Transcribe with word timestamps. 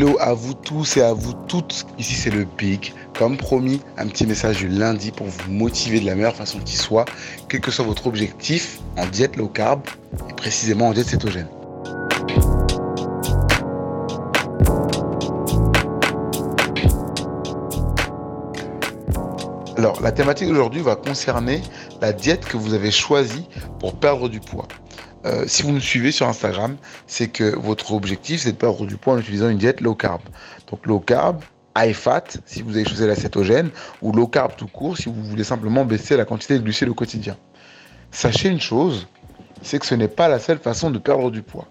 Hello 0.00 0.16
à 0.20 0.32
vous 0.32 0.54
tous 0.54 0.96
et 0.96 1.02
à 1.02 1.12
vous 1.12 1.32
toutes. 1.48 1.84
Ici 1.98 2.14
c'est 2.14 2.30
le 2.30 2.44
Big. 2.44 2.92
Comme 3.18 3.36
promis, 3.36 3.80
un 3.96 4.06
petit 4.06 4.28
message 4.28 4.58
du 4.58 4.68
lundi 4.68 5.10
pour 5.10 5.26
vous 5.26 5.50
motiver 5.50 5.98
de 5.98 6.06
la 6.06 6.14
meilleure 6.14 6.36
façon 6.36 6.60
qui 6.60 6.76
soit, 6.76 7.04
quel 7.48 7.60
que 7.60 7.72
soit 7.72 7.84
votre 7.84 8.06
objectif 8.06 8.78
en 8.96 9.06
diète 9.06 9.34
low 9.34 9.48
carb 9.48 9.80
et 10.30 10.34
précisément 10.34 10.86
en 10.86 10.92
diète 10.92 11.08
cétogène. 11.08 11.48
Alors, 19.76 20.00
la 20.00 20.12
thématique 20.12 20.46
d'aujourd'hui 20.46 20.82
va 20.82 20.94
concerner 20.94 21.60
la 22.00 22.12
diète 22.12 22.44
que 22.44 22.56
vous 22.56 22.72
avez 22.72 22.92
choisie 22.92 23.48
pour 23.80 23.96
perdre 23.96 24.28
du 24.28 24.38
poids. 24.38 24.68
Euh, 25.24 25.44
si 25.46 25.62
vous 25.62 25.72
nous 25.72 25.80
suivez 25.80 26.12
sur 26.12 26.28
Instagram, 26.28 26.76
c'est 27.06 27.28
que 27.28 27.56
votre 27.56 27.92
objectif, 27.92 28.42
c'est 28.42 28.52
de 28.52 28.56
perdre 28.56 28.86
du 28.86 28.96
poids 28.96 29.14
en 29.14 29.18
utilisant 29.18 29.48
une 29.48 29.58
diète 29.58 29.80
low 29.80 29.94
carb. 29.94 30.20
Donc 30.70 30.86
low 30.86 31.00
carb, 31.00 31.42
high 31.76 31.92
fat, 31.92 32.24
si 32.46 32.62
vous 32.62 32.76
avez 32.76 32.84
choisi 32.84 33.06
la 33.06 33.16
cétogène, 33.16 33.70
ou 34.00 34.12
low 34.12 34.26
carb 34.26 34.54
tout 34.56 34.68
court, 34.68 34.96
si 34.96 35.06
vous 35.06 35.24
voulez 35.24 35.44
simplement 35.44 35.84
baisser 35.84 36.16
la 36.16 36.24
quantité 36.24 36.54
de 36.54 36.62
glucides 36.62 36.88
au 36.88 36.94
quotidien. 36.94 37.36
Sachez 38.10 38.48
une 38.48 38.60
chose, 38.60 39.08
c'est 39.62 39.78
que 39.78 39.86
ce 39.86 39.94
n'est 39.94 40.08
pas 40.08 40.28
la 40.28 40.38
seule 40.38 40.58
façon 40.58 40.90
de 40.90 40.98
perdre 40.98 41.30
du 41.30 41.42
poids. 41.42 41.66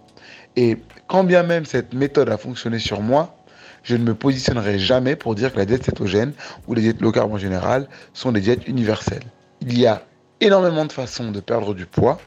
Et 0.56 0.78
quand 1.08 1.24
bien 1.24 1.44
même 1.44 1.66
cette 1.66 1.94
méthode 1.94 2.30
a 2.30 2.38
fonctionné 2.38 2.80
sur 2.80 3.02
moi, 3.02 3.36
je 3.84 3.96
ne 3.96 4.04
me 4.04 4.14
positionnerai 4.14 4.78
jamais 4.80 5.16
pour 5.16 5.36
dire 5.36 5.54
que 5.54 5.58
la 5.58 5.66
diète 5.66 5.86
cétogène 5.86 6.34
ou 6.68 6.74
les 6.74 6.82
diètes 6.82 7.02
low 7.02 7.14
carb 7.14 7.32
en 7.32 7.38
général 7.38 7.88
sont 8.14 8.34
des 8.34 8.42
diètes 8.42 8.68
universelles. 8.68 9.24
Il 9.62 9.80
y 9.80 9.88
a 9.88 10.04
énormément 10.42 10.86
de 10.86 10.92
façons 10.92 11.32
de 11.32 11.40
perdre 11.40 11.74
du 11.74 11.86
poids 11.86 12.20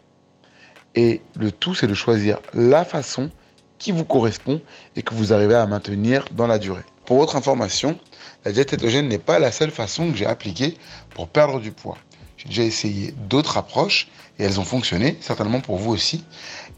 et 0.95 1.21
le 1.37 1.53
tout, 1.53 1.75
c'est 1.75 1.87
de 1.87 1.95
choisir 1.95 2.39
la 2.55 2.85
façon 2.85 3.31
qui 3.79 3.93
vous 3.93 4.05
correspond 4.05 4.61
et 4.97 5.03
que 5.03 5.15
vous 5.15 5.33
arrivez 5.33 5.55
à 5.55 5.67
maintenir 5.67 6.25
dans 6.33 6.47
la 6.47 6.59
durée. 6.59 6.85
Pour 7.07 7.19
votre 7.19 7.37
information, 7.37 7.99
la 8.45 8.53
diète 8.53 8.71
cétogène 8.71 9.09
n'est 9.09 9.19
pas 9.19 9.39
la 9.39 9.53
seule 9.53 9.71
façon 9.71 10.11
que 10.11 10.17
j'ai 10.17 10.27
appliquée 10.27 10.77
pour 11.15 11.29
perdre 11.29 11.61
du 11.61 11.73
poids. 11.73 11.97
J'ai 12.37 12.49
déjà 12.49 12.63
essayé 12.63 13.15
d'autres 13.29 13.57
approches 13.57 14.09
et 14.39 14.45
elles 14.45 14.61
ont 14.61 14.65
fonctionné, 14.65 15.17
certainement 15.21 15.61
pour 15.61 15.77
vous 15.77 15.93
aussi. 15.93 16.25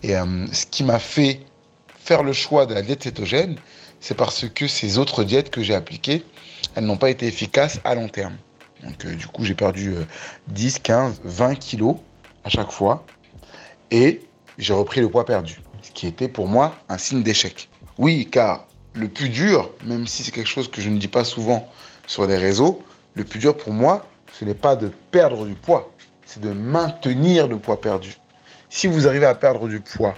Et 0.03 0.17
euh, 0.17 0.47
ce 0.53 0.67
qui 0.67 0.85
m'a 0.85 0.99
fait 0.99 1.41
faire 1.99 2.23
le 2.23 2.33
choix 2.33 2.67
de 2.67 2.75
la 2.75 2.83
diète 2.83 3.03
cétogène, 3.03 3.57
c'est 4.01 4.17
parce 4.17 4.49
que 4.49 4.67
ces 4.67 4.99
autres 4.99 5.25
diètes 5.25 5.51
que 5.51 5.63
j'ai 5.63 5.75
appliquées, 5.75 6.25
elles 6.75 6.85
n'ont 6.85 6.97
pas 6.97 7.11
été 7.11 7.27
efficaces 7.27 7.81
à 7.85 7.95
long 7.95 8.09
terme. 8.09 8.37
Donc 8.83 9.05
euh, 9.05 9.15
du 9.15 9.27
coup, 9.27 9.45
j'ai 9.45 9.55
perdu 9.55 9.95
10, 10.49 10.81
15, 10.81 11.21
20 11.25 11.55
kilos 11.57 11.97
à 12.45 12.49
chaque 12.49 12.73
fois 12.73 13.05
et 13.93 14.23
j'ai 14.59 14.73
repris 14.73 15.01
le 15.01 15.09
poids 15.09 15.25
perdu, 15.25 15.61
ce 15.83 15.93
qui 15.93 16.09
était 16.09 16.29
pour 16.29 16.49
moi 16.49 16.75
un 16.89 16.99
signe 16.99 17.23
d'échec. 17.23 17.69
Oui, 17.99 18.27
car 18.29 18.67
le 18.95 19.07
plus 19.07 19.29
dur, 19.29 19.71
même 19.85 20.07
si 20.07 20.25
c'est 20.25 20.33
quelque 20.33 20.49
chose 20.49 20.69
que 20.69 20.81
je 20.81 20.89
ne 20.89 20.99
dis 20.99 21.09
pas 21.09 21.25
souvent 21.25 21.69
sur 22.07 22.27
les 22.27 22.39
réseaux, 22.39 22.83
le 23.15 23.23
plus 23.23 23.39
dur 23.39 23.57
pour 23.57 23.73
moi, 23.73 24.07
ce 24.33 24.45
n'est 24.45 24.55
pas 24.55 24.77
de 24.77 24.91
perdre 25.11 25.47
du 25.47 25.55
poids, 25.55 25.93
c'est 26.25 26.41
de 26.41 26.51
maintenir 26.51 27.47
le 27.47 27.59
poids 27.59 27.81
perdu. 27.81 28.17
Si 28.71 28.87
vous 28.87 29.07
arrivez 29.07 29.27
à 29.27 29.35
perdre 29.35 29.69
du 29.69 29.81
poids 29.81 30.15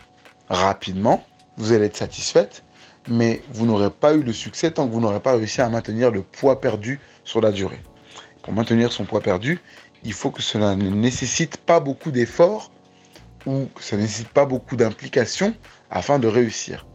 rapidement, 0.48 1.24
vous 1.56 1.72
allez 1.72 1.86
être 1.86 1.96
satisfaite, 1.96 2.62
mais 3.08 3.42
vous 3.52 3.66
n'aurez 3.66 3.90
pas 3.90 4.14
eu 4.14 4.22
le 4.22 4.32
succès 4.32 4.70
tant 4.70 4.86
que 4.86 4.92
vous 4.92 5.00
n'aurez 5.00 5.20
pas 5.20 5.32
réussi 5.32 5.60
à 5.60 5.68
maintenir 5.68 6.12
le 6.12 6.22
poids 6.22 6.60
perdu 6.60 7.00
sur 7.24 7.40
la 7.40 7.50
durée. 7.50 7.80
Pour 8.42 8.52
maintenir 8.52 8.92
son 8.92 9.04
poids 9.04 9.20
perdu, 9.20 9.60
il 10.04 10.12
faut 10.12 10.30
que 10.30 10.42
cela 10.42 10.76
ne 10.76 10.88
nécessite 10.90 11.56
pas 11.56 11.80
beaucoup 11.80 12.12
d'efforts 12.12 12.70
où 13.46 13.68
ça 13.80 13.96
pas 14.32 14.46
beaucoup 14.46 14.76
d'implication 14.76 15.54
afin 15.90 16.18
de 16.18 16.26
réussir. 16.28 16.86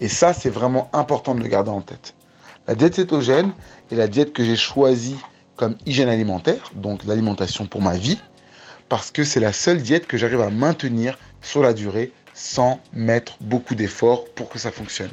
Et 0.00 0.08
ça, 0.08 0.32
c'est 0.32 0.50
vraiment 0.50 0.90
important 0.92 1.34
de 1.34 1.42
le 1.42 1.48
garder 1.48 1.70
en 1.70 1.80
tête. 1.80 2.14
La 2.66 2.74
diète 2.74 2.94
cétogène 2.94 3.52
est 3.90 3.96
la 3.96 4.08
diète 4.08 4.32
que 4.32 4.44
j'ai 4.44 4.56
choisie 4.56 5.16
comme 5.56 5.76
hygiène 5.84 6.08
alimentaire, 6.08 6.70
donc 6.74 7.04
l'alimentation 7.04 7.66
pour 7.66 7.82
ma 7.82 7.96
vie, 7.96 8.18
parce 8.88 9.10
que 9.10 9.24
c'est 9.24 9.40
la 9.40 9.52
seule 9.52 9.82
diète 9.82 10.06
que 10.06 10.16
j'arrive 10.16 10.40
à 10.40 10.50
maintenir 10.50 11.18
sur 11.42 11.62
la 11.62 11.74
durée 11.74 12.12
sans 12.32 12.80
mettre 12.92 13.36
beaucoup 13.40 13.74
d'efforts 13.74 14.24
pour 14.34 14.48
que 14.48 14.58
ça 14.58 14.70
fonctionne. 14.70 15.10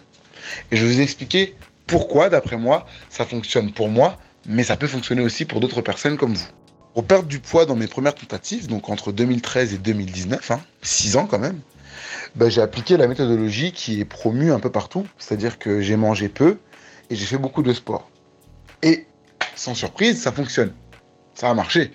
Et 0.72 0.78
je 0.78 0.86
vais 0.86 0.94
vous 0.94 1.02
expliquer 1.02 1.56
pourquoi, 1.86 2.30
d'après 2.30 2.58
moi, 2.58 2.86
ça 3.10 3.26
fonctionne 3.26 3.74
pour 3.74 3.90
moi, 3.90 4.18
mais 4.46 4.64
ça 4.64 4.78
peut 4.78 4.88
fonctionner 4.88 5.22
aussi 5.22 5.46
pour 5.46 5.60
d'autres 5.60 5.82
personnes 5.82 6.18
comme 6.18 6.34
vous. 6.34 6.48
Pour 6.98 7.06
perdre 7.06 7.28
du 7.28 7.38
poids 7.38 7.68
dans 7.68 7.76
mes 7.76 7.86
premières 7.86 8.16
tentatives, 8.16 8.66
donc 8.66 8.90
entre 8.90 9.12
2013 9.12 9.76
et 9.76 9.78
2019, 9.78 10.52
6 10.82 11.16
hein, 11.16 11.20
ans 11.20 11.28
quand 11.28 11.38
même, 11.38 11.60
bah, 12.36 12.50
j'ai 12.50 12.60
appliqué 12.60 12.98
la 12.98 13.06
méthodologie 13.06 13.72
qui 13.72 14.02
est 14.02 14.06
promue 14.06 14.52
un 14.52 14.60
peu 14.60 14.72
partout, 14.72 15.06
c'est-à-dire 15.20 15.60
que 15.60 15.80
j'ai 15.80 15.96
mangé 15.96 16.28
peu 16.28 16.58
et 17.12 17.16
j'ai 17.16 17.28
fait 17.28 17.38
beaucoup 17.38 17.62
de 17.62 17.72
sport. 17.72 18.10
Et 18.82 19.06
sans 19.56 19.76
surprise, 19.76 20.20
ça 20.20 20.32
fonctionne. 20.32 20.74
Ça 21.36 21.52
a 21.52 21.54
marché. 21.54 21.92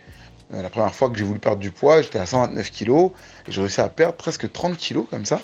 Euh, 0.55 0.63
la 0.63 0.71
première 0.71 0.95
fois 0.95 1.11
que 1.11 1.19
j'ai 1.19 1.25
voulu 1.25 1.41
perdre 1.41 1.59
du 1.59 1.73
poids, 1.73 2.01
j'étais 2.01 2.21
à 2.21 2.27
129 2.27 2.71
kg 2.71 3.11
et 3.49 3.51
j'ai 3.51 3.61
réussi 3.61 3.81
à 3.81 3.89
perdre 3.89 4.15
presque 4.15 4.53
30 4.53 4.79
kg 4.79 5.05
comme 5.11 5.25
ça. 5.25 5.41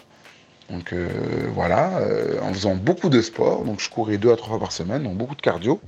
Donc 0.71 0.93
euh, 0.93 1.09
voilà, 1.53 1.99
euh, 1.99 2.41
en 2.43 2.55
faisant 2.55 2.77
beaucoup 2.77 3.09
de 3.09 3.21
sport, 3.21 3.65
donc 3.65 3.81
je 3.81 3.91
courais 3.91 4.19
deux 4.19 4.31
à 4.31 4.37
trois 4.37 4.51
fois 4.51 4.61
par 4.61 4.71
semaine, 4.71 5.03
donc 5.03 5.17
beaucoup 5.17 5.35
de 5.35 5.43
cardio. 5.43 5.81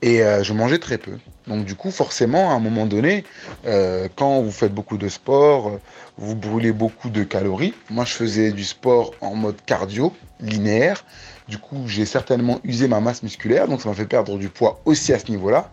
Et 0.00 0.22
euh, 0.22 0.42
je 0.44 0.52
mangeais 0.52 0.78
très 0.78 0.98
peu. 0.98 1.18
Donc 1.46 1.64
du 1.64 1.74
coup, 1.74 1.90
forcément, 1.90 2.50
à 2.50 2.54
un 2.54 2.60
moment 2.60 2.86
donné, 2.86 3.24
euh, 3.66 4.08
quand 4.14 4.40
vous 4.42 4.50
faites 4.52 4.72
beaucoup 4.72 4.96
de 4.96 5.08
sport, 5.08 5.68
euh, 5.68 5.80
vous 6.18 6.36
brûlez 6.36 6.72
beaucoup 6.72 7.10
de 7.10 7.24
calories. 7.24 7.74
Moi, 7.90 8.04
je 8.04 8.12
faisais 8.12 8.52
du 8.52 8.64
sport 8.64 9.12
en 9.20 9.34
mode 9.34 9.56
cardio, 9.66 10.12
linéaire. 10.40 11.04
Du 11.48 11.58
coup, 11.58 11.84
j'ai 11.86 12.04
certainement 12.04 12.60
usé 12.62 12.86
ma 12.86 13.00
masse 13.00 13.22
musculaire, 13.22 13.66
donc 13.66 13.80
ça 13.80 13.88
m'a 13.88 13.94
fait 13.94 14.06
perdre 14.06 14.38
du 14.38 14.48
poids 14.48 14.80
aussi 14.84 15.12
à 15.12 15.18
ce 15.18 15.30
niveau-là. 15.30 15.70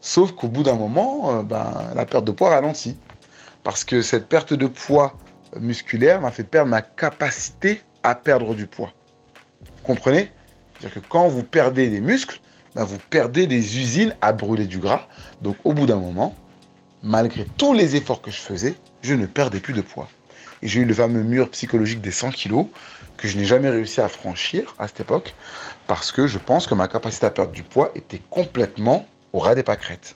Sauf 0.00 0.32
qu'au 0.32 0.48
bout 0.48 0.62
d'un 0.62 0.76
moment, 0.76 1.42
ben, 1.42 1.90
la 1.94 2.06
perte 2.06 2.24
de 2.24 2.32
poids 2.32 2.50
ralentit. 2.50 2.96
Parce 3.62 3.84
que 3.84 4.00
cette 4.00 4.28
perte 4.28 4.54
de 4.54 4.66
poids 4.66 5.14
musculaire 5.60 6.22
m'a 6.22 6.30
fait 6.30 6.44
perdre 6.44 6.70
ma 6.70 6.80
capacité 6.80 7.82
à 8.02 8.14
perdre 8.14 8.54
du 8.54 8.66
poids. 8.66 8.92
Vous 9.60 9.82
comprenez? 9.84 10.32
C'est-à-dire 10.78 11.02
que 11.02 11.06
quand 11.06 11.28
vous 11.28 11.42
perdez 11.42 11.90
des 11.90 12.00
muscles, 12.00 12.40
bah, 12.74 12.84
vous 12.84 12.98
perdez 13.10 13.46
des 13.46 13.78
usines 13.78 14.14
à 14.20 14.32
brûler 14.32 14.66
du 14.66 14.78
gras. 14.78 15.06
Donc 15.42 15.56
au 15.64 15.72
bout 15.72 15.86
d'un 15.86 15.96
moment, 15.96 16.34
malgré 17.02 17.44
tous 17.56 17.72
les 17.72 17.96
efforts 17.96 18.22
que 18.22 18.30
je 18.30 18.38
faisais, 18.38 18.74
je 19.02 19.14
ne 19.14 19.26
perdais 19.26 19.60
plus 19.60 19.74
de 19.74 19.80
poids. 19.80 20.08
Et 20.62 20.68
j'ai 20.68 20.80
eu 20.80 20.84
le 20.84 20.94
fameux 20.94 21.22
mur 21.22 21.50
psychologique 21.50 22.00
des 22.00 22.10
100 22.10 22.30
kilos 22.30 22.66
que 23.16 23.28
je 23.28 23.36
n'ai 23.36 23.44
jamais 23.44 23.70
réussi 23.70 24.00
à 24.00 24.08
franchir 24.08 24.74
à 24.78 24.88
cette 24.88 25.00
époque 25.00 25.34
parce 25.86 26.12
que 26.12 26.26
je 26.26 26.38
pense 26.38 26.66
que 26.66 26.74
ma 26.74 26.88
capacité 26.88 27.26
à 27.26 27.30
perdre 27.30 27.52
du 27.52 27.62
poids 27.62 27.90
était 27.94 28.20
complètement 28.30 29.06
au 29.32 29.38
ras 29.38 29.54
des 29.54 29.62
pâquerettes. 29.62 30.14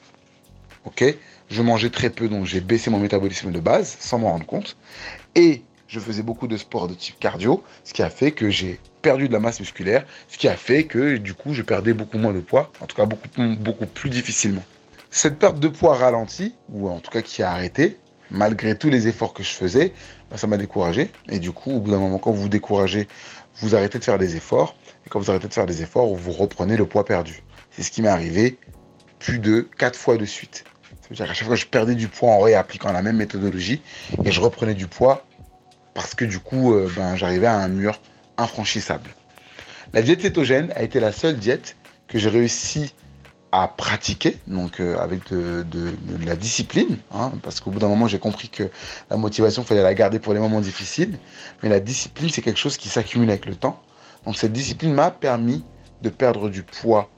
Ok? 0.84 1.04
Je 1.50 1.62
mangeais 1.62 1.90
très 1.90 2.10
peu, 2.10 2.28
donc 2.28 2.46
j'ai 2.46 2.60
baissé 2.60 2.90
mon 2.90 2.98
métabolisme 2.98 3.52
de 3.52 3.60
base 3.60 3.96
sans 4.00 4.18
m'en 4.18 4.30
rendre 4.30 4.46
compte. 4.46 4.76
Et 5.34 5.62
je 5.88 6.00
faisais 6.00 6.22
beaucoup 6.22 6.46
de 6.46 6.56
sport 6.56 6.88
de 6.88 6.94
type 6.94 7.18
cardio, 7.18 7.62
ce 7.84 7.92
qui 7.92 8.02
a 8.02 8.10
fait 8.10 8.32
que 8.32 8.50
j'ai 8.50 8.80
perdu 9.02 9.28
de 9.28 9.32
la 9.32 9.40
masse 9.40 9.60
musculaire, 9.60 10.04
ce 10.28 10.38
qui 10.38 10.48
a 10.48 10.56
fait 10.56 10.84
que 10.84 11.16
du 11.16 11.34
coup 11.34 11.52
je 11.52 11.62
perdais 11.62 11.92
beaucoup 11.92 12.18
moins 12.18 12.32
de 12.32 12.40
poids, 12.40 12.72
en 12.80 12.86
tout 12.86 12.96
cas 12.96 13.06
beaucoup, 13.06 13.28
beaucoup 13.58 13.86
plus 13.86 14.10
difficilement. 14.10 14.62
Cette 15.10 15.38
perte 15.38 15.60
de 15.60 15.68
poids 15.68 15.96
ralentie, 15.96 16.54
ou 16.70 16.88
en 16.88 16.98
tout 16.98 17.10
cas 17.10 17.22
qui 17.22 17.42
a 17.42 17.52
arrêté, 17.52 17.98
malgré 18.30 18.76
tous 18.76 18.90
les 18.90 19.06
efforts 19.06 19.32
que 19.32 19.42
je 19.42 19.50
faisais, 19.50 19.92
bah, 20.30 20.36
ça 20.36 20.46
m'a 20.46 20.56
découragé. 20.56 21.10
Et 21.28 21.38
du 21.38 21.52
coup, 21.52 21.70
au 21.70 21.80
bout 21.80 21.92
d'un 21.92 21.98
moment, 21.98 22.18
quand 22.18 22.32
vous 22.32 22.42
vous 22.42 22.48
découragez, 22.48 23.06
vous 23.60 23.76
arrêtez 23.76 23.98
de 23.98 24.04
faire 24.04 24.18
des 24.18 24.34
efforts. 24.36 24.74
Et 25.06 25.10
quand 25.10 25.20
vous 25.20 25.30
arrêtez 25.30 25.46
de 25.46 25.54
faire 25.54 25.66
des 25.66 25.82
efforts, 25.82 26.12
vous 26.14 26.32
reprenez 26.32 26.76
le 26.76 26.86
poids 26.86 27.04
perdu. 27.04 27.42
C'est 27.70 27.82
ce 27.82 27.90
qui 27.90 28.02
m'est 28.02 28.08
arrivé 28.08 28.58
plus 29.18 29.38
de 29.38 29.68
4 29.78 29.96
fois 29.96 30.16
de 30.16 30.24
suite. 30.24 30.64
Ça 31.02 31.08
veut 31.10 31.16
dire 31.16 31.26
qu'à 31.26 31.34
chaque 31.34 31.46
fois, 31.46 31.56
je 31.56 31.66
perdais 31.66 31.94
du 31.94 32.08
poids 32.08 32.30
en 32.30 32.40
réappliquant 32.40 32.90
la 32.90 33.02
même 33.02 33.16
méthodologie 33.16 33.82
et 34.24 34.32
je 34.32 34.40
reprenais 34.40 34.74
du 34.74 34.86
poids 34.86 35.24
parce 35.94 36.14
que 36.14 36.24
du 36.24 36.40
coup, 36.40 36.74
euh, 36.74 36.90
ben, 36.94 37.16
j'arrivais 37.16 37.46
à 37.46 37.56
un 37.56 37.68
mur 37.68 37.98
infranchissable. 38.36 39.10
La 39.92 40.02
diète 40.02 40.22
cétogène 40.22 40.72
a 40.74 40.82
été 40.82 41.00
la 41.00 41.12
seule 41.12 41.36
diète 41.36 41.76
que 42.08 42.18
j'ai 42.18 42.28
réussi 42.28 42.92
à 43.52 43.68
pratiquer, 43.68 44.36
donc 44.48 44.80
euh, 44.80 44.98
avec 44.98 45.28
de, 45.30 45.64
la 46.26 46.34
discipline, 46.34 46.98
hein, 47.12 47.30
parce 47.42 47.60
qu'au 47.60 47.70
bout 47.70 47.78
d'un 47.78 47.86
moment 47.86 48.08
j'ai 48.08 48.18
compris 48.18 48.48
que 48.48 48.64
la 49.10 49.16
motivation, 49.16 49.62
il 49.62 49.66
fallait 49.66 49.82
la 49.82 49.94
garder 49.94 50.18
pour 50.18 50.34
les 50.34 50.40
moments 50.40 50.60
difficiles, 50.60 51.16
mais 51.62 51.68
la 51.68 51.78
discipline 51.78 52.28
c'est 52.30 52.42
quelque 52.42 52.58
chose 52.58 52.76
qui 52.76 52.88
s'accumule 52.88 53.30
avec 53.30 53.46
le 53.46 53.54
temps. 53.54 53.80
Donc 54.26 54.36
cette 54.36 54.52
discipline 54.52 54.92
m'a 54.92 55.12
permis 55.12 55.64
de 56.02 56.08
perdre 56.08 56.48
du 56.48 56.64
poids 56.64 57.08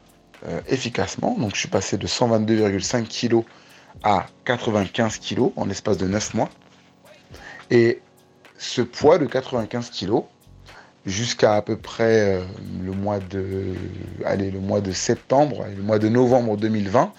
euh, 0.47 0.61
efficacement, 0.69 1.37
donc 1.39 1.55
je 1.55 1.61
suis 1.61 1.69
passé 1.69 1.97
de 1.97 2.07
122,5 2.07 3.07
kg 3.09 3.43
à 4.03 4.27
95 4.45 5.19
kg 5.19 5.53
en 5.57 5.65
l'espace 5.65 5.97
de 5.97 6.07
9 6.07 6.35
mois. 6.35 6.51
Et 7.71 8.03
ce 8.59 8.83
poids 8.83 9.19
de 9.19 9.27
95 9.27 9.91
kg, 9.91 10.23
jusqu'à 11.05 11.55
à 11.55 11.63
peu 11.63 11.77
près 11.77 12.37
euh, 12.37 12.45
le 12.83 12.93
mois 12.93 13.21
de 13.21 14.93
septembre 14.93 15.65
le 15.77 15.83
mois 15.83 15.99
de 15.99 16.09
novembre 16.09 16.57
2020 16.57 17.13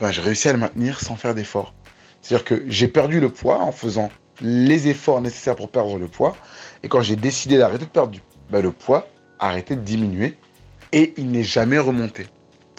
ben, 0.00 0.10
j'ai 0.10 0.22
réussi 0.22 0.48
à 0.48 0.52
le 0.52 0.58
maintenir 0.58 1.00
sans 1.00 1.16
faire 1.16 1.34
d'efforts 1.34 1.74
c'est 2.22 2.34
à 2.34 2.38
dire 2.38 2.44
que 2.46 2.64
j'ai 2.68 2.88
perdu 2.88 3.20
le 3.20 3.28
poids 3.28 3.60
en 3.60 3.70
faisant 3.70 4.08
les 4.40 4.88
efforts 4.88 5.20
nécessaires 5.20 5.56
pour 5.56 5.68
perdre 5.70 5.98
le 5.98 6.08
poids 6.08 6.36
et 6.82 6.88
quand 6.88 7.02
j'ai 7.02 7.16
décidé 7.16 7.58
d'arrêter 7.58 7.84
de 7.84 7.90
perdre 7.90 8.18
ben, 8.50 8.62
le 8.62 8.72
poids 8.72 9.06
a 9.38 9.48
arrêté 9.48 9.76
de 9.76 9.80
diminuer 9.80 10.36
Et 10.92 11.14
il 11.16 11.30
n'est 11.30 11.44
jamais 11.44 11.78
remonté. 11.78 12.26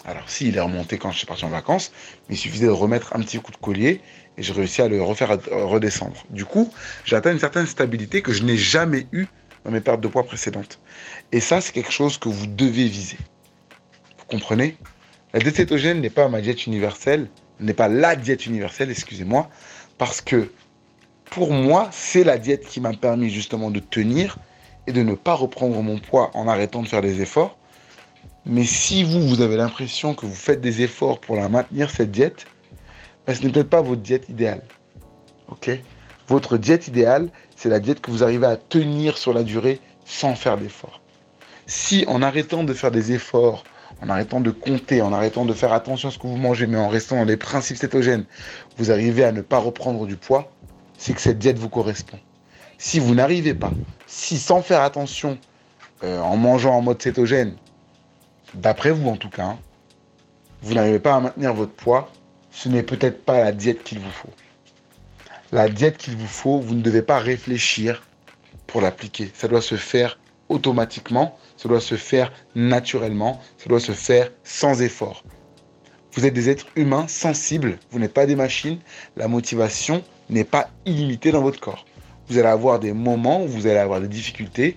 Alors, 0.04 0.28
si, 0.28 0.48
il 0.48 0.56
est 0.56 0.60
remonté 0.60 0.98
quand 0.98 1.10
je 1.10 1.18
suis 1.18 1.26
parti 1.26 1.44
en 1.44 1.48
vacances, 1.50 1.92
il 2.28 2.36
suffisait 2.36 2.66
de 2.66 2.72
remettre 2.72 3.14
un 3.14 3.20
petit 3.20 3.38
coup 3.38 3.52
de 3.52 3.56
collier 3.56 4.00
et 4.40 4.42
j'ai 4.42 4.54
réussi 4.54 4.80
à 4.80 4.88
le 4.88 5.02
refaire 5.02 5.38
redescendre. 5.50 6.24
Du 6.30 6.46
coup, 6.46 6.72
j'ai 7.04 7.14
atteint 7.14 7.30
une 7.30 7.38
certaine 7.38 7.66
stabilité 7.66 8.22
que 8.22 8.32
je 8.32 8.42
n'ai 8.42 8.56
jamais 8.56 9.06
eue 9.12 9.26
dans 9.66 9.70
mes 9.70 9.82
pertes 9.82 10.00
de 10.00 10.08
poids 10.08 10.24
précédentes. 10.24 10.80
Et 11.30 11.40
ça, 11.40 11.60
c'est 11.60 11.72
quelque 11.72 11.92
chose 11.92 12.16
que 12.16 12.30
vous 12.30 12.46
devez 12.46 12.86
viser. 12.86 13.18
Vous 14.18 14.24
comprenez? 14.24 14.78
La 15.34 15.40
diète 15.40 15.56
cétogène 15.56 16.00
n'est 16.00 16.08
pas 16.08 16.30
ma 16.30 16.40
diète 16.40 16.66
universelle, 16.66 17.28
n'est 17.60 17.74
pas 17.74 17.88
la 17.88 18.16
diète 18.16 18.46
universelle, 18.46 18.90
excusez-moi, 18.90 19.50
parce 19.98 20.22
que 20.22 20.50
pour 21.26 21.52
moi, 21.52 21.90
c'est 21.92 22.24
la 22.24 22.38
diète 22.38 22.66
qui 22.66 22.80
m'a 22.80 22.94
permis 22.94 23.28
justement 23.28 23.70
de 23.70 23.78
tenir 23.78 24.38
et 24.86 24.92
de 24.92 25.02
ne 25.02 25.14
pas 25.14 25.34
reprendre 25.34 25.82
mon 25.82 25.98
poids 25.98 26.30
en 26.32 26.48
arrêtant 26.48 26.82
de 26.82 26.88
faire 26.88 27.02
des 27.02 27.20
efforts. 27.20 27.58
Mais 28.46 28.64
si 28.64 29.04
vous, 29.04 29.20
vous 29.28 29.42
avez 29.42 29.58
l'impression 29.58 30.14
que 30.14 30.24
vous 30.24 30.34
faites 30.34 30.62
des 30.62 30.80
efforts 30.80 31.20
pour 31.20 31.36
la 31.36 31.50
maintenir, 31.50 31.90
cette 31.90 32.10
diète, 32.10 32.46
ce 33.28 33.42
n'est 33.42 33.50
peut-être 33.50 33.70
pas 33.70 33.82
votre 33.82 34.02
diète 34.02 34.28
idéale. 34.28 34.62
Ok? 35.48 35.70
Votre 36.28 36.58
diète 36.58 36.88
idéale, 36.88 37.28
c'est 37.56 37.68
la 37.68 37.80
diète 37.80 38.00
que 38.00 38.10
vous 38.10 38.22
arrivez 38.22 38.46
à 38.46 38.56
tenir 38.56 39.18
sur 39.18 39.32
la 39.32 39.42
durée 39.42 39.80
sans 40.04 40.34
faire 40.34 40.56
d'efforts. 40.56 41.00
Si 41.66 42.04
en 42.08 42.22
arrêtant 42.22 42.64
de 42.64 42.72
faire 42.72 42.90
des 42.90 43.12
efforts, 43.12 43.64
en 44.02 44.08
arrêtant 44.08 44.40
de 44.40 44.50
compter, 44.50 45.02
en 45.02 45.12
arrêtant 45.12 45.44
de 45.44 45.52
faire 45.52 45.72
attention 45.72 46.08
à 46.08 46.12
ce 46.12 46.18
que 46.18 46.26
vous 46.26 46.36
mangez, 46.36 46.66
mais 46.66 46.78
en 46.78 46.88
restant 46.88 47.16
dans 47.16 47.24
les 47.24 47.36
principes 47.36 47.76
cétogènes, 47.76 48.24
vous 48.76 48.90
arrivez 48.90 49.24
à 49.24 49.32
ne 49.32 49.40
pas 49.40 49.58
reprendre 49.58 50.06
du 50.06 50.16
poids, 50.16 50.50
c'est 50.96 51.14
que 51.14 51.20
cette 51.20 51.38
diète 51.38 51.58
vous 51.58 51.68
correspond. 51.68 52.18
Si 52.78 52.98
vous 52.98 53.14
n'arrivez 53.14 53.54
pas, 53.54 53.72
si 54.06 54.38
sans 54.38 54.62
faire 54.62 54.82
attention, 54.82 55.38
euh, 56.02 56.20
en 56.20 56.36
mangeant 56.36 56.74
en 56.74 56.80
mode 56.80 57.02
cétogène, 57.02 57.54
d'après 58.54 58.90
vous 58.90 59.08
en 59.08 59.16
tout 59.16 59.28
cas, 59.28 59.44
hein, 59.44 59.58
vous 60.62 60.74
n'arrivez 60.74 60.98
pas 60.98 61.14
à 61.14 61.20
maintenir 61.20 61.54
votre 61.54 61.72
poids, 61.72 62.10
ce 62.50 62.68
n'est 62.68 62.82
peut-être 62.82 63.24
pas 63.24 63.40
la 63.40 63.52
diète 63.52 63.82
qu'il 63.82 63.98
vous 63.98 64.10
faut. 64.10 64.30
La 65.52 65.68
diète 65.68 65.96
qu'il 65.96 66.16
vous 66.16 66.26
faut, 66.26 66.60
vous 66.60 66.74
ne 66.74 66.82
devez 66.82 67.02
pas 67.02 67.18
réfléchir 67.18 68.02
pour 68.66 68.80
l'appliquer. 68.80 69.30
Ça 69.34 69.48
doit 69.48 69.62
se 69.62 69.76
faire 69.76 70.18
automatiquement, 70.48 71.36
ça 71.56 71.68
doit 71.68 71.80
se 71.80 71.96
faire 71.96 72.32
naturellement, 72.54 73.40
ça 73.58 73.68
doit 73.68 73.80
se 73.80 73.92
faire 73.92 74.30
sans 74.44 74.82
effort. 74.82 75.24
Vous 76.12 76.26
êtes 76.26 76.34
des 76.34 76.48
êtres 76.50 76.66
humains 76.76 77.06
sensibles, 77.06 77.78
vous 77.90 77.98
n'êtes 78.00 78.14
pas 78.14 78.26
des 78.26 78.34
machines. 78.34 78.78
La 79.16 79.28
motivation, 79.28 80.02
n'est 80.30 80.44
pas 80.44 80.70
illimité 80.86 81.32
dans 81.32 81.42
votre 81.42 81.60
corps. 81.60 81.84
Vous 82.28 82.38
allez 82.38 82.48
avoir 82.48 82.78
des 82.78 82.92
moments 82.92 83.42
où 83.42 83.48
vous 83.48 83.66
allez 83.66 83.78
avoir 83.78 84.00
des 84.00 84.08
difficultés 84.08 84.76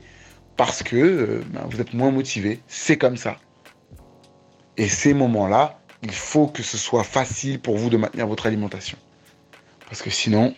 parce 0.58 0.84
que 0.84 0.96
euh, 0.96 1.44
ben, 1.50 1.62
vous 1.70 1.80
êtes 1.80 1.94
moins 1.94 2.12
motivé. 2.12 2.60
C'est 2.68 2.98
comme 2.98 3.18
ça. 3.18 3.38
Et 4.78 4.90
ces 4.90 5.14
moments-là, 5.14 5.80
il 6.04 6.12
faut 6.12 6.48
que 6.48 6.64
ce 6.64 6.78
soit 6.78 7.04
facile 7.04 7.60
pour 7.60 7.78
vous 7.78 7.90
de 7.90 7.98
maintenir 7.98 8.28
votre 8.28 8.46
alimentation. 8.46 8.98
Parce 9.88 10.02
que 10.02 10.10
sinon, 10.10 10.54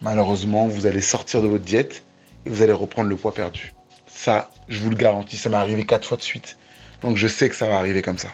malheureusement, 0.00 0.66
vous 0.66 0.86
allez 0.86 1.02
sortir 1.02 1.42
de 1.42 1.46
votre 1.46 1.64
diète 1.64 2.04
et 2.46 2.50
vous 2.50 2.62
allez 2.62 2.72
reprendre 2.72 3.08
le 3.08 3.16
poids 3.16 3.34
perdu. 3.34 3.74
Ça, 4.06 4.50
je 4.68 4.80
vous 4.80 4.90
le 4.90 4.96
garantis, 4.96 5.36
ça 5.36 5.50
m'est 5.50 5.56
arrivé 5.56 5.84
quatre 5.84 6.08
fois 6.08 6.16
de 6.16 6.22
suite. 6.22 6.56
Donc 7.02 7.16
je 7.16 7.28
sais 7.28 7.48
que 7.50 7.54
ça 7.54 7.68
va 7.68 7.76
arriver 7.76 8.00
comme 8.00 8.18
ça. 8.18 8.28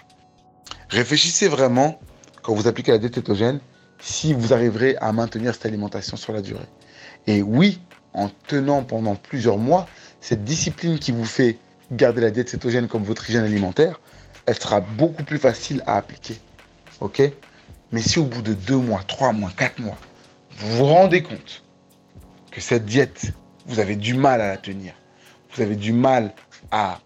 Réfléchissez 0.91 1.49
vraiment, 1.49 1.99
quand 2.43 2.55
vous 2.55 2.69
appliquez 2.69 2.93
la 2.93 2.99
diète 2.99 3.17
cétogène, 3.17 3.61
si 4.01 4.33
vous 4.33 4.53
arriverez 4.53 4.97
à 4.97 5.13
maintenir 5.13 5.55
cette 5.55 5.67
alimentation 5.67 6.17
sur 6.17 6.33
la 6.33 6.41
durée. 6.41 6.67
Et 7.27 7.43
oui, 7.43 7.81
en 8.15 8.29
tenant 8.47 8.83
pendant 8.85 9.17
plusieurs 9.17 9.59
mois, 9.59 9.89
cette 10.21 10.45
discipline 10.45 10.99
qui 10.99 11.11
vous 11.11 11.25
fait 11.25 11.59
garder 11.91 12.21
la 12.21 12.31
diète 12.31 12.49
cétogène 12.49 12.87
comme 12.87 13.03
votre 13.03 13.29
hygiène 13.29 13.45
alimentaire, 13.45 14.01
elle 14.47 14.59
sera 14.59 14.81
beaucoup 14.81 15.25
plus 15.25 15.39
facile 15.39 15.83
à 15.87 15.97
appliquer. 15.97 16.37
Ok? 17.01 17.23
Mais 17.93 18.01
si 18.01 18.19
au 18.19 18.25
bout 18.25 18.43
de 18.43 18.55
deux 18.55 18.77
mois, 18.77 19.03
trois 19.07 19.33
mois, 19.33 19.51
quatre 19.57 19.79
mois, 19.79 19.99
vous 20.57 20.77
vous 20.77 20.87
rendez 20.87 21.23
compte 21.23 21.63
que 22.51 22.61
cette 22.61 22.87
diète, 22.87 23.33
vous 23.67 23.81
avez 23.81 23.97
du 23.97 24.15
mal 24.15 24.41
à 24.41 24.49
la 24.49 24.57
tenir, 24.57 24.95
vous 25.55 25.63
avez 25.63 25.77
du 25.77 25.93
mal 25.93 26.33
à 26.71 27.01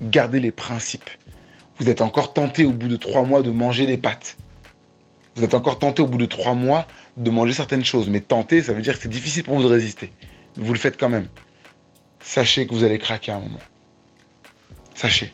garder 0.00 0.40
les 0.40 0.52
principes, 0.52 1.10
vous 1.78 1.88
êtes 1.88 2.00
encore 2.00 2.32
tenté 2.32 2.64
au 2.64 2.72
bout 2.72 2.88
de 2.88 2.96
trois 2.96 3.22
mois 3.22 3.42
de 3.42 3.50
manger 3.50 3.86
des 3.86 3.98
pâtes, 3.98 4.36
vous 5.34 5.44
êtes 5.44 5.54
encore 5.54 5.78
tenté 5.78 6.02
au 6.02 6.06
bout 6.06 6.18
de 6.18 6.26
trois 6.26 6.54
mois 6.54 6.86
de 7.16 7.30
manger 7.30 7.54
certaines 7.54 7.84
choses. 7.84 8.08
Mais 8.08 8.20
tenter, 8.20 8.62
ça 8.62 8.72
veut 8.72 8.82
dire 8.82 8.96
que 8.96 9.02
c'est 9.02 9.08
difficile 9.08 9.44
pour 9.44 9.56
vous 9.56 9.62
de 9.62 9.68
résister. 9.68 10.12
Vous 10.56 10.72
le 10.72 10.78
faites 10.78 10.98
quand 10.98 11.08
même. 11.08 11.28
Sachez 12.20 12.66
que 12.66 12.74
vous 12.74 12.84
allez 12.84 12.98
craquer 12.98 13.32
à 13.32 13.36
un 13.36 13.40
moment. 13.40 13.58
Sachez 14.94 15.32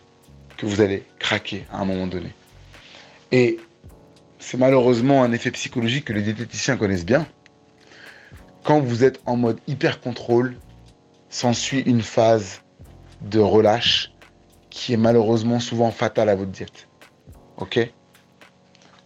que 0.56 0.66
vous 0.66 0.80
allez 0.80 1.04
à 1.32 1.80
un 1.80 1.84
moment 1.84 2.06
donné. 2.06 2.32
Et 3.32 3.58
c'est 4.38 4.56
malheureusement 4.56 5.22
un 5.22 5.32
effet 5.32 5.50
psychologique 5.50 6.06
que 6.06 6.12
les 6.12 6.22
diététiciens 6.22 6.76
connaissent 6.76 7.04
bien. 7.04 7.26
Quand 8.64 8.80
vous 8.80 9.04
êtes 9.04 9.20
en 9.26 9.36
mode 9.36 9.58
hyper 9.66 10.00
contrôle, 10.00 10.56
s'ensuit 11.28 11.80
une 11.80 12.02
phase 12.02 12.62
de 13.20 13.40
relâche 13.40 14.12
qui 14.70 14.92
est 14.92 14.96
malheureusement 14.96 15.60
souvent 15.60 15.90
fatale 15.90 16.28
à 16.28 16.34
votre 16.34 16.50
diète. 16.50 16.88
Ok? 17.56 17.78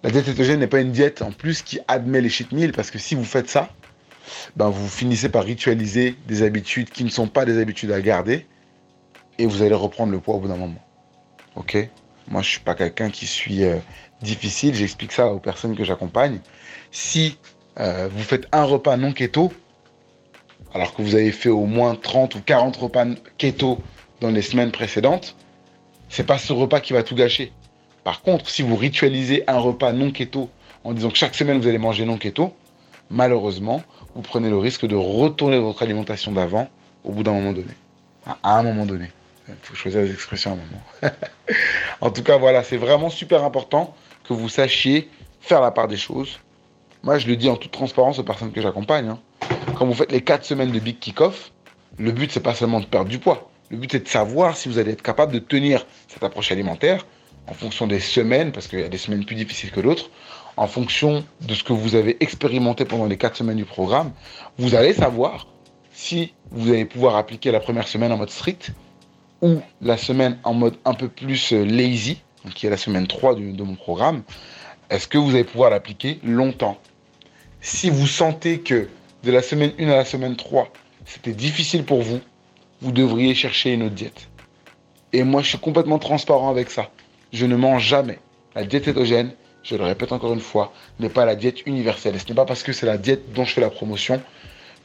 La 0.03 0.11
diète 0.11 0.27
cétogène 0.27 0.61
n'est 0.61 0.67
pas 0.67 0.81
une 0.81 0.93
diète 0.93 1.23
en 1.23 1.33
plus 1.33 1.63
qui 1.63 1.79
admet 1.89 2.21
les 2.21 2.29
cheat 2.29 2.53
meals 2.53 2.73
parce 2.73 2.91
que 2.91 2.99
si 2.99 3.15
vous 3.15 3.25
faites 3.25 3.49
ça, 3.49 3.71
ben 4.57 4.69
vous 4.69 4.89
finissez 4.89 5.29
par 5.29 5.45
ritualiser 5.45 6.17
des 6.27 6.43
habitudes 6.43 6.91
qui 6.91 7.05
ne 7.05 7.09
sont 7.09 7.29
pas 7.29 7.45
des 7.45 7.61
habitudes 7.61 7.93
à 7.93 8.01
garder 8.01 8.47
et 9.39 9.47
vous 9.47 9.63
allez 9.63 9.75
reprendre 9.75 10.13
le 10.13 10.21
poids 10.21 10.35
au 10.35 10.41
bout 10.41 10.49
d'un 10.49 10.57
moment. 10.57 10.83
Ok? 11.57 11.89
Moi, 12.29 12.43
je 12.43 12.51
suis 12.51 12.61
pas 12.61 12.75
quelqu'un 12.75 13.11
qui 13.11 13.27
suis 13.27 13.65
euh, 13.65 13.77
difficile. 14.23 14.75
J'explique 14.75 15.13
ça 15.13 15.29
aux 15.29 15.39
personnes 15.39 15.77
que 15.77 15.85
j'accompagne. 15.85 16.41
Si 16.91 17.39
euh, 17.79 18.09
vous 18.11 18.23
faites 18.23 18.47
un 18.53 18.65
repas 18.65 18.97
non 18.97 19.13
keto, 19.13 19.53
alors 20.75 20.95
que 20.95 21.03
vous 21.03 21.15
avez 21.15 21.33
fait 21.33 21.49
au 21.49 21.67
moins 21.67 21.95
30 21.95 22.35
ou 22.35 22.41
40 22.41 22.77
repas 22.77 23.07
keto 23.39 23.79
dans 24.21 24.31
les 24.31 24.43
semaines 24.43 24.71
précédentes, 24.71 25.37
c'est 26.09 26.27
pas 26.27 26.39
ce 26.39 26.53
repas 26.53 26.81
qui 26.81 26.93
va 26.93 27.03
tout 27.03 27.15
gâcher. 27.15 27.53
Par 28.05 28.23
contre, 28.23 28.49
si 28.49 28.63
vous 28.63 28.77
ritualisez 28.77 29.45
un 29.49 29.59
repas 29.59 29.93
non 29.93 30.11
keto 30.11 30.51
en 30.85 30.93
disant 30.93 31.11
que 31.11 31.19
chaque 31.19 31.35
semaine 31.35 31.61
vous 31.61 31.69
allez 31.69 31.79
manger 31.79 32.05
non 32.05 32.19
keto, 32.19 32.55
malheureusement, 33.11 33.83
vous 34.15 34.23
prenez 34.23 34.51
le 34.51 34.59
risque 34.59 34.87
de 34.87 34.97
retourner 34.97 35.59
votre 35.59 35.83
alimentation 35.83 36.33
d'avant 36.33 36.69
au 37.05 37.13
bout 37.13 37.23
d'un 37.23 37.33
moment 37.33 37.53
donné. 37.53 37.73
À 38.43 38.59
un 38.59 38.63
moment 38.63 38.87
donné. 38.87 39.11
Il 39.63 39.67
faut 39.67 39.75
choisir 39.75 40.03
les 40.03 40.13
expressions 40.13 40.51
à 40.51 40.55
un 40.55 40.57
moment. 40.57 41.15
en 42.01 42.11
tout 42.11 42.23
cas, 42.23 42.37
voilà, 42.39 42.63
c'est 42.63 42.77
vraiment 42.77 43.11
super 43.11 43.45
important 43.45 43.95
que 44.25 44.33
vous 44.33 44.49
sachiez 44.49 45.09
faire 45.41 45.61
la 45.61 45.71
part 45.71 45.89
des 45.89 45.97
choses. 45.97 46.39
Moi, 47.03 47.19
je 47.19 47.27
le 47.27 47.37
dis 47.37 47.49
en 47.49 47.57
toute 47.57 47.73
transparence 47.73 48.19
aux 48.19 48.23
personnes 48.23 48.53
que 48.53 48.61
j'accompagne. 48.61 49.09
Hein. 49.09 49.19
Quand 49.77 49.87
vous 49.87 49.95
faites 49.95 50.13
les 50.13 50.21
4 50.21 50.45
semaines 50.45 50.71
de 50.71 50.79
Big 50.79 50.99
Kick-Off, 50.99 51.51
le 51.99 52.13
but, 52.13 52.31
c'est 52.31 52.41
pas 52.41 52.55
seulement 52.55 52.81
de 52.81 52.87
perdre 52.87 53.09
du 53.09 53.19
poids. 53.19 53.51
Le 53.71 53.77
but, 53.77 53.93
c'est 53.93 54.05
de 54.05 54.09
savoir 54.09 54.57
si 54.57 54.69
vous 54.69 54.79
allez 54.79 54.93
être 54.93 55.03
capable 55.03 55.33
de 55.33 55.39
tenir 55.39 55.85
cette 56.09 56.23
approche 56.23 56.53
alimentaire 56.53 57.07
en 57.49 57.55
fonction 57.55 57.87
des 57.87 58.01
semaines, 58.01 58.53
parce 58.53 58.69
qu'il 58.69 58.79
y 58.79 58.85
a 58.85 58.89
des 58.89 58.99
semaines 58.99 59.25
plus 59.25 59.35
difficiles 59.35 59.73
que 59.73 59.81
d'autres, 59.81 60.11
en 60.57 60.67
fonction 60.67 61.25
de 61.41 61.55
ce 61.55 61.65
que 61.65 61.73
vous 61.73 61.95
avez 61.95 62.17
expérimenté 62.21 62.85
pendant 62.85 63.07
les 63.07 63.17
quatre 63.17 63.37
semaines 63.37 63.57
du 63.57 63.65
programme, 63.65 64.13
vous 64.59 64.75
allez 64.75 64.93
savoir 64.93 65.49
si 65.93 66.35
vous 66.51 66.71
allez 66.71 66.85
pouvoir 66.85 67.17
appliquer 67.17 67.51
la 67.51 67.61
première 67.61 67.89
semaine 67.89 68.13
en 68.13 68.17
mode 68.17 68.31
strict 68.31 68.71
ou 69.43 69.61
la 69.81 69.97
semaine 69.97 70.39
en 70.45 70.55
mode 70.55 70.77
un 70.85 70.95
peu 70.95 71.09
plus 71.09 71.53
euh, 71.53 71.65
lazy, 71.65 72.23
qui 72.55 72.67
est 72.67 72.71
la 72.71 72.77
semaine 72.77 73.07
3 73.07 73.35
de, 73.35 73.63
mon 73.63 73.75
programme. 73.75 74.23
Est-ce 74.89 75.07
que 75.07 75.19
vous 75.19 75.31
allez 75.31 75.45
pouvoir 75.45 75.71
l'appliquer 75.71 76.19
longtemps? 76.25 76.79
Si 77.61 77.91
vous 77.91 78.07
sentez 78.07 78.61
que 78.61 78.89
de 79.23 79.31
la 79.31 79.43
semaine 79.43 79.73
1 79.79 79.89
à 79.89 79.97
la 79.97 80.05
semaine 80.05 80.37
3, 80.37 80.69
c'était 81.05 81.33
difficile 81.33 81.85
pour 81.85 82.03
vous, 82.03 82.21
vous 82.81 82.93
devriez 82.93 83.35
chercher 83.35 83.75
une 83.75 83.85
autre 83.85 83.95
diète. 83.95 84.29
Et 85.13 85.23
moi, 85.23 85.43
je 85.43 85.49
suis 85.49 85.59
complètement 85.59 85.99
transparent 85.99 86.51
avec 86.51 86.71
ça 86.71 86.91
je 87.33 87.47
ne 87.47 87.57
mange 87.57 87.85
jamais. 87.85 88.19
La 88.55 88.65
diète 88.65 88.85
cétogène, 88.85 89.33
je 89.63 89.77
le 89.77 89.85
répète 89.85 90.13
encore 90.13 90.33
une 90.33 90.41
fois, 90.41 90.73
n'est 91.01 91.09
pas 91.09 91.25
la 91.25 91.35
diète 91.35 91.67
universelle. 91.67 92.19
ce 92.21 92.29
n'est 92.29 92.35
pas 92.35 92.45
parce 92.45 92.63
que 92.63 92.73
c'est 92.73 92.87
la 92.87 92.99
diète 92.99 93.33
dont 93.33 93.45
je 93.45 93.55
fais 93.55 93.61
la 93.61 93.71
promotion 93.71 94.21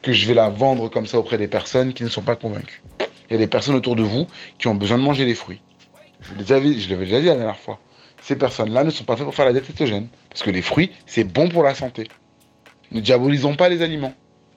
que 0.02 0.14
je 0.14 0.28
vais 0.28 0.34
la 0.34 0.50
vendre 0.50 0.90
comme 0.90 1.08
ça 1.08 1.18
auprès 1.18 1.38
des 1.38 1.48
personnes 1.48 1.94
qui 1.94 2.04
ne 2.04 2.10
sont 2.10 2.22
pas 2.22 2.36
convaincues. 2.36 2.82
Il 3.30 3.34
y 3.34 3.36
a 3.36 3.40
des 3.40 3.48
personnes 3.48 3.76
autour 3.76 3.96
de 3.96 4.04
vous 4.04 4.28
qui 4.58 4.68
ont 4.68 4.76
besoin 4.76 4.98
de 4.98 5.04
manger 5.04 5.26
des 5.26 5.36
fruits. 5.36 5.62
Je 6.22 6.32
l'avais 6.54 6.74
déjà, 6.74 7.20
dit 7.20 7.26
la 7.28 7.36
dernière 7.36 7.58
fois. 7.58 7.80
Ces 8.22 8.36
personnes-là 8.36 8.84
ne 8.84 8.90
sont 8.90 9.04
pas 9.04 9.16
faites 9.16 9.26
pour 9.26 9.36
faire 9.36 9.46
la 9.46 9.54
diète 9.54 9.66
cétogène. 9.66 10.08
Parce 10.30 10.44
que 10.44 10.50
les 10.50 10.62
fruits, 10.62 10.92
c'est 11.06 11.24
bon 11.24 11.50
pour 11.50 11.64
la 11.64 11.76
santé. 11.76 12.08
Ne 12.92 13.02
diabolisons 13.02 13.56
pas 13.56 13.70
les 13.70 13.82
aliments. 13.82 14.14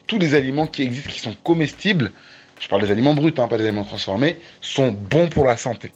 Tous 0.06 0.18
les 0.18 0.34
aliments 0.34 0.66
qui 0.66 0.82
existent, 0.82 1.10
qui 1.10 1.20
sont 1.20 1.36
comestibles, 1.44 2.12
je 2.58 2.68
parle 2.68 2.82
des 2.82 2.90
aliments 2.90 3.14
bruts, 3.14 3.34
hein, 3.38 3.48
pas 3.48 3.58
des 3.58 3.66
aliments 3.66 3.84
transformés, 3.84 4.38
sont 4.60 4.92
bons 4.92 5.28
pour 5.28 5.44
la 5.44 5.56
santé. 5.56 5.92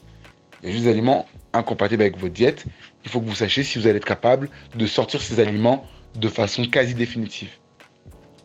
Il 0.63 0.69
y 0.69 0.69
a 0.71 0.73
juste 0.73 0.85
des 0.85 0.91
aliments 0.91 1.27
incompatibles 1.53 2.03
avec 2.03 2.19
votre 2.19 2.33
diète. 2.33 2.65
Il 3.05 3.11
faut 3.11 3.21
que 3.21 3.27
vous 3.27 3.35
sachiez 3.35 3.63
si 3.63 3.79
vous 3.79 3.87
allez 3.87 3.99
être 3.99 4.05
capable 4.05 4.49
de 4.75 4.87
sortir 4.87 5.21
ces 5.21 5.41
aliments 5.41 5.87
de 6.15 6.29
façon 6.29 6.65
quasi 6.65 6.95
définitive. 6.95 7.51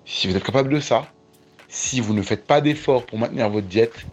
Si 0.05 0.27
vous 0.27 0.35
êtes 0.35 0.43
capable 0.43 0.73
de 0.73 0.79
ça, 0.79 1.07
si 1.67 2.01
vous 2.01 2.13
ne 2.13 2.21
faites 2.21 2.45
pas 2.45 2.61
d'efforts 2.61 3.05
pour 3.05 3.19
maintenir 3.19 3.49
votre 3.49 3.67
diète, 3.67 4.05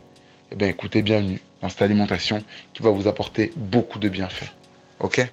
eh 0.53 0.55
bien 0.55 0.69
écoutez, 0.69 1.03
bienvenue 1.03 1.41
dans 1.61 1.69
cette 1.69 1.83
alimentation 1.83 2.43
qui 2.73 2.83
va 2.83 2.91
vous 2.91 3.09
apporter 3.09 3.53
beaucoup 3.57 3.99
de 3.99 4.09
bienfaits. 4.09 4.53
Ok? 5.01 5.27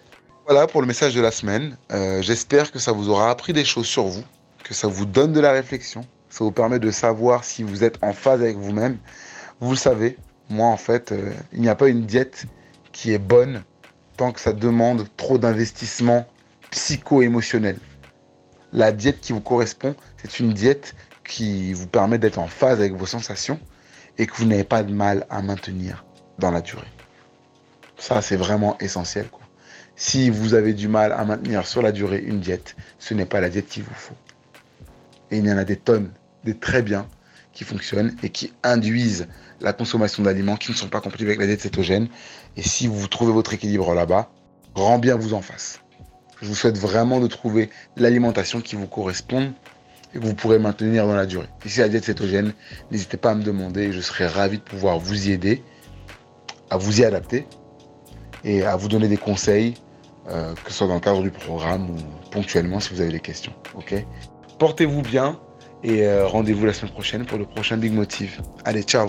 Voilà 0.45 0.65
pour 0.65 0.81
le 0.81 0.87
message 0.87 1.13
de 1.13 1.21
la 1.21 1.29
semaine. 1.29 1.77
Euh, 1.91 2.21
j'espère 2.23 2.71
que 2.71 2.79
ça 2.79 2.91
vous 2.91 3.09
aura 3.09 3.29
appris 3.29 3.53
des 3.53 3.63
choses 3.63 3.85
sur 3.85 4.05
vous, 4.05 4.23
que 4.63 4.73
ça 4.73 4.87
vous 4.87 5.05
donne 5.05 5.31
de 5.31 5.39
la 5.39 5.51
réflexion, 5.51 6.01
ça 6.29 6.43
vous 6.43 6.51
permet 6.51 6.79
de 6.79 6.89
savoir 6.89 7.43
si 7.43 7.61
vous 7.61 7.83
êtes 7.83 7.99
en 8.01 8.11
phase 8.13 8.41
avec 8.41 8.57
vous-même. 8.57 8.97
Vous 9.59 9.69
le 9.69 9.77
savez, 9.77 10.17
moi 10.49 10.67
en 10.67 10.77
fait, 10.77 11.11
euh, 11.11 11.31
il 11.53 11.61
n'y 11.61 11.69
a 11.69 11.75
pas 11.75 11.89
une 11.89 12.05
diète 12.05 12.45
qui 12.91 13.13
est 13.13 13.19
bonne 13.19 13.63
tant 14.17 14.31
que 14.31 14.39
ça 14.39 14.51
demande 14.51 15.07
trop 15.15 15.37
d'investissement 15.37 16.27
psycho-émotionnel. 16.71 17.77
La 18.71 18.91
diète 18.91 19.21
qui 19.21 19.31
vous 19.31 19.41
correspond, 19.41 19.95
c'est 20.17 20.39
une 20.39 20.53
diète 20.53 20.95
qui 21.27 21.71
vous 21.73 21.87
permet 21.87 22.17
d'être 22.17 22.39
en 22.39 22.47
phase 22.47 22.79
avec 22.79 22.93
vos 22.93 23.05
sensations 23.05 23.59
et 24.17 24.27
que 24.27 24.35
vous 24.35 24.45
n'avez 24.45 24.63
pas 24.63 24.83
de 24.83 24.93
mal 24.93 25.25
à 25.29 25.41
maintenir 25.41 26.05
dans 26.39 26.51
la 26.51 26.61
durée. 26.61 26.87
Ça, 27.97 28.21
c'est 28.21 28.35
vraiment 28.35 28.77
essentiel. 28.79 29.27
Si 29.95 30.29
vous 30.29 30.55
avez 30.55 30.73
du 30.73 30.87
mal 30.87 31.11
à 31.11 31.23
maintenir 31.23 31.67
sur 31.67 31.81
la 31.81 31.91
durée 31.91 32.19
une 32.19 32.39
diète, 32.39 32.75
ce 32.97 33.13
n'est 33.13 33.25
pas 33.25 33.41
la 33.41 33.49
diète 33.49 33.67
qu'il 33.67 33.83
vous 33.83 33.93
faut. 33.93 34.15
Et 35.29 35.37
il 35.37 35.45
y 35.45 35.51
en 35.51 35.57
a 35.57 35.63
des 35.63 35.77
tonnes, 35.77 36.11
des 36.43 36.57
très 36.57 36.81
bien, 36.81 37.07
qui 37.53 37.63
fonctionnent 37.63 38.15
et 38.23 38.29
qui 38.29 38.51
induisent 38.63 39.27
la 39.61 39.73
consommation 39.73 40.23
d'aliments 40.23 40.57
qui 40.57 40.71
ne 40.71 40.75
sont 40.75 40.89
pas 40.89 40.99
compatibles 40.99 41.29
avec 41.29 41.39
la 41.39 41.45
diète 41.45 41.61
cétogène. 41.61 42.07
Et 42.57 42.63
si 42.63 42.87
vous 42.87 43.07
trouvez 43.07 43.31
votre 43.31 43.53
équilibre 43.53 43.93
là-bas, 43.93 44.31
grand 44.73 44.97
bien 44.97 45.15
vous 45.15 45.33
en 45.33 45.41
fasse. 45.41 45.79
Je 46.41 46.47
vous 46.47 46.55
souhaite 46.55 46.77
vraiment 46.77 47.19
de 47.19 47.27
trouver 47.27 47.69
l'alimentation 47.95 48.59
qui 48.59 48.75
vous 48.75 48.87
correspond 48.87 49.53
et 50.13 50.19
que 50.19 50.23
vous 50.25 50.35
pourrez 50.35 50.59
maintenir 50.59 51.07
dans 51.07 51.15
la 51.15 51.25
durée. 51.25 51.47
Si 51.65 51.79
la 51.79 51.89
diète 51.89 52.05
cétogène, 52.05 52.53
n'hésitez 52.91 53.17
pas 53.17 53.31
à 53.31 53.35
me 53.35 53.43
demander, 53.43 53.91
je 53.91 54.01
serai 54.01 54.27
ravi 54.27 54.57
de 54.57 54.63
pouvoir 54.63 54.99
vous 54.99 55.27
y 55.27 55.31
aider, 55.31 55.63
à 56.69 56.77
vous 56.77 57.01
y 57.01 57.05
adapter 57.05 57.47
et 58.43 58.63
à 58.63 58.75
vous 58.75 58.87
donner 58.87 59.07
des 59.07 59.17
conseils, 59.17 59.75
euh, 60.29 60.53
que 60.63 60.71
ce 60.71 60.77
soit 60.77 60.87
dans 60.87 60.95
le 60.95 60.99
cadre 60.99 61.21
du 61.21 61.31
programme 61.31 61.89
ou 61.89 61.95
ponctuellement 62.31 62.79
si 62.79 62.93
vous 62.93 63.01
avez 63.01 63.11
des 63.11 63.19
questions. 63.19 63.53
Portez-vous 64.59 65.01
bien 65.01 65.39
et 65.83 66.03
euh, 66.03 66.27
rendez-vous 66.27 66.65
la 66.65 66.73
semaine 66.73 66.91
prochaine 66.91 67.25
pour 67.25 67.37
le 67.37 67.45
prochain 67.45 67.77
Big 67.77 67.93
Motive. 67.93 68.41
Allez, 68.65 68.83
ciao 68.83 69.07